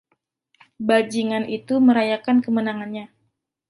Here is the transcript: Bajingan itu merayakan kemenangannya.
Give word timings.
Bajingan 0.87 1.45
itu 1.57 1.75
merayakan 1.87 2.37
kemenangannya. 2.45 3.05